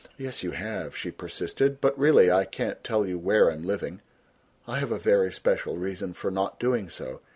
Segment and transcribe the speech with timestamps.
[0.17, 4.01] "Yes, you have," she persisted, "but really I can't tell you where I am living.
[4.67, 7.21] I have a very special reason for not doing so.